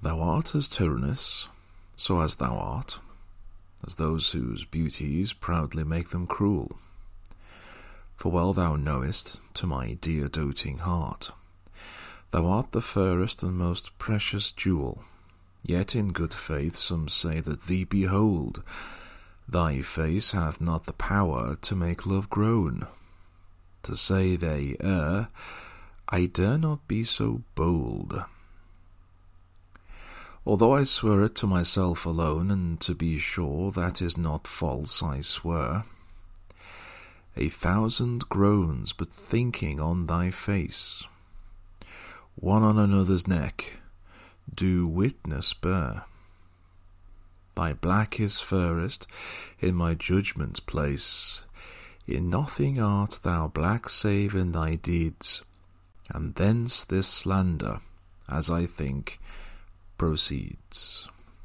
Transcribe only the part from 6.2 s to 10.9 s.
cruel. For well thou knowest, to my dear doting